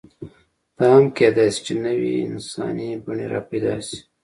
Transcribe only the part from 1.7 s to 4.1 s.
نوې انساني بڼې راپیدا شي.